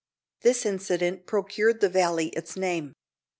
This 0.41 0.65
incident 0.65 1.27
procured 1.27 1.79
the 1.79 1.87
valley 1.89 2.29
its 2.29 2.57
name. 2.57 2.93